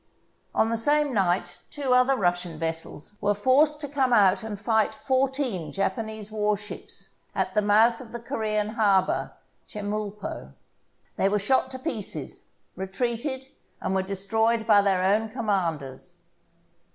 On 0.55 0.71
the 0.71 0.77
same 0.77 1.13
night 1.13 1.59
two 1.69 1.93
other 1.93 2.17
Russian 2.17 2.57
vessels 2.57 3.19
were 3.21 3.35
forced 3.35 3.79
to 3.81 3.87
come 3.87 4.11
out 4.11 4.41
and 4.43 4.59
fight 4.59 4.95
fourteen 4.95 5.67
Japa 5.67 5.67
THE 5.67 5.69
SIEGE 5.69 5.69
OF 5.69 5.75
PORT 5.75 5.91
ARTHUR 5.93 6.03
nese 6.09 6.31
warships 6.31 7.09
at 7.35 7.53
the 7.53 7.61
mouth 7.61 8.01
of 8.01 8.11
the 8.11 8.19
Corean 8.19 8.69
harbour, 8.69 9.33
Chemulpo. 9.67 10.53
They 11.17 11.29
were 11.29 11.37
shot 11.37 11.69
to 11.69 11.77
pieces, 11.77 12.45
retreated, 12.75 13.49
and 13.79 13.93
were 13.93 14.01
destroyed 14.01 14.65
by 14.65 14.81
their 14.81 15.03
own 15.03 15.29
commanders. 15.29 16.15